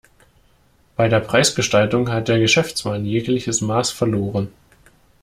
[0.95, 4.51] Bei der Preisgestaltung hat der Geschäftsmann jegliches Maß verloren.